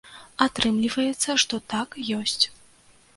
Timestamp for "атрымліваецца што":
0.45-1.59